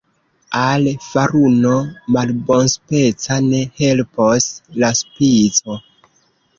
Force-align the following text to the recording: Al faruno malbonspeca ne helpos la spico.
Al 0.61 0.87
faruno 1.07 1.75
malbonspeca 2.17 3.39
ne 3.53 3.63
helpos 3.85 4.51
la 4.83 4.95
spico. 5.05 5.83